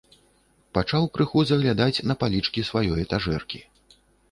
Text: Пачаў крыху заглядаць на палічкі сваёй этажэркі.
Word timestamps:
Пачаў 0.77 1.03
крыху 1.17 1.43
заглядаць 1.51 2.03
на 2.13 2.17
палічкі 2.25 2.67
сваёй 2.73 2.99
этажэркі. 3.07 3.65